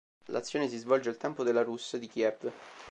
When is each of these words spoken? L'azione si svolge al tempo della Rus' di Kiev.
L'azione 0.29 0.67
si 0.67 0.79
svolge 0.79 1.09
al 1.09 1.17
tempo 1.17 1.43
della 1.43 1.61
Rus' 1.61 1.97
di 1.97 2.07
Kiev. 2.07 2.51